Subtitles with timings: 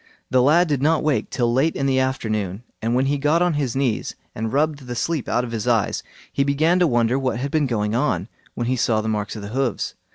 [0.31, 3.53] The lad did not wake till late in the afternoon, and when he got on
[3.53, 6.01] his knees and rubbed the sleep out of his eyes,
[6.33, 9.43] he began to wonder what had been going on, when he saw the marks of
[9.43, 9.93] hoofs.